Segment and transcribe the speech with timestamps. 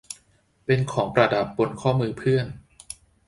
[0.65, 2.45] เป็นของประดับบนข้อมือเพื่อน